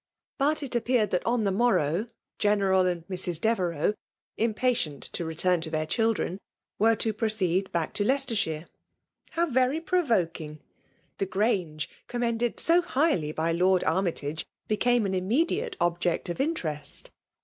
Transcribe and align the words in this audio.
But 0.39 0.63
it 0.63 0.75
appeared 0.75 1.11
that 1.11 1.23
on 1.27 1.43
the 1.43 1.51
morrow* 1.51 2.05
6en^* 2.39 2.39
^ 2.39 2.41
caL' 2.41 2.59
axkd 2.85 3.05
Mrs. 3.05 3.39
Devereux* 3.39 3.93
in 4.35 4.55
patient 4.55 5.03
to 5.03 5.23
return 5.23 5.61
to' 5.61 5.69
their 5.69 5.85
children, 5.85 6.39
were 6.79 6.95
to 6.95 7.13
proceed 7.13 7.71
back 7.71 7.93
intd 7.93 8.07
iieieestershire. 8.07 8.65
How 9.29 9.45
rery 9.45 9.79
provoking! 9.85 10.57
Tfab 11.19 11.29
Grange, 11.29 11.87
commended 12.07 12.59
so 12.59 12.81
highly 12.81 13.31
by 13.31 13.51
Lord 13.51 13.83
Army* 13.83 14.13
tagCi 14.13 14.45
became 14.67 15.05
an 15.05 15.13
immediate 15.13 15.77
object 15.79 16.29
of 16.29 16.41
interest. 16.41 17.11